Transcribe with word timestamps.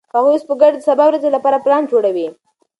هغوی 0.15 0.33
اوس 0.33 0.43
په 0.49 0.53
ګډه 0.61 0.75
د 0.79 0.83
سبا 0.87 1.03
ورځې 1.07 1.29
لپاره 1.35 1.61
پلان 1.65 1.83
جوړوي. 1.91 2.27